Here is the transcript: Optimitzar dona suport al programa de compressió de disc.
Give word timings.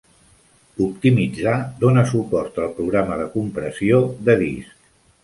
Optimitzar 0.85 1.53
dona 1.83 2.05
suport 2.11 2.57
al 2.63 2.71
programa 2.79 3.19
de 3.21 3.29
compressió 3.37 4.01
de 4.31 4.37
disc. 4.41 4.75